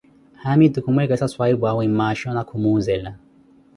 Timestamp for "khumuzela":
2.47-3.11